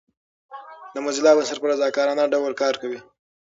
د 0.93 0.95
موزیلا 1.03 1.31
بنسټ 1.37 1.57
په 1.61 1.67
رضاکارانه 1.71 2.23
ډول 2.33 2.53
کار 2.61 2.73
کوي. 2.81 2.99